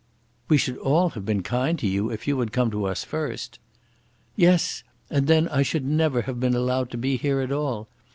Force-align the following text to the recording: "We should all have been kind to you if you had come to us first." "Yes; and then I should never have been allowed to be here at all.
"We 0.49 0.57
should 0.57 0.77
all 0.79 1.09
have 1.09 1.25
been 1.27 1.43
kind 1.43 1.77
to 1.77 1.85
you 1.85 2.09
if 2.09 2.27
you 2.27 2.39
had 2.39 2.51
come 2.51 2.71
to 2.71 2.85
us 2.85 3.03
first." 3.03 3.59
"Yes; 4.35 4.83
and 5.11 5.27
then 5.27 5.47
I 5.49 5.61
should 5.61 5.85
never 5.85 6.23
have 6.23 6.39
been 6.39 6.55
allowed 6.55 6.89
to 6.89 6.97
be 6.97 7.17
here 7.17 7.39
at 7.39 7.51
all. 7.51 7.87